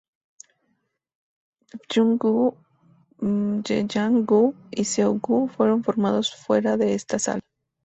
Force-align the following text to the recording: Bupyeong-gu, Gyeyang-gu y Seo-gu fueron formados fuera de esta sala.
Bupyeong-gu, 1.71 2.31
Gyeyang-gu 3.65 4.43
y 4.71 4.83
Seo-gu 4.91 5.37
fueron 5.53 5.83
formados 5.83 6.29
fuera 6.41 6.75
de 6.77 6.87
esta 6.97 7.17
sala. 7.19 7.43